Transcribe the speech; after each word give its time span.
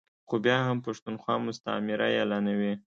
خو 0.27 0.35
بیا 0.45 0.57
هم 0.67 0.77
پښتونخوا 0.85 1.35
مستعمره 1.47 2.07
اعلانوي 2.17 2.67
ا 2.73 2.75